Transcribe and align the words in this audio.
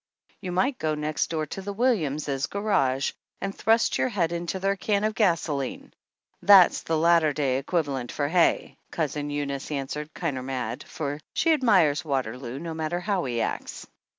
"You 0.39 0.51
might 0.51 0.79
go 0.79 0.95
next 0.95 1.27
door 1.29 1.45
to 1.45 1.61
the 1.61 1.73
Williams' 1.73 2.47
garage 2.47 3.11
and 3.39 3.53
thrust 3.53 3.99
your 3.99 4.09
head 4.09 4.31
into 4.31 4.59
their 4.59 4.75
can 4.75 5.03
of 5.03 5.13
gasolene 5.13 5.93
that's 6.41 6.81
the 6.81 6.97
latter 6.97 7.33
day 7.33 7.59
equivalent 7.59 8.11
for 8.11 8.27
hay!" 8.27 8.77
Cousin 8.91 9.29
Eunice 9.29 9.69
answered 9.69 10.11
kinder 10.15 10.41
mad, 10.41 10.83
for 10.87 11.19
she 11.35 11.53
admires 11.53 12.03
Waterloo, 12.03 12.57
no 12.57 12.73
matter 12.73 12.99
how 13.01 13.25
he 13.25 13.41
acts. 13.41 13.85